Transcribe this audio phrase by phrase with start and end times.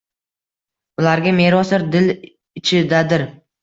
[1.03, 3.33] Ularga merosdir– dil ichidadir.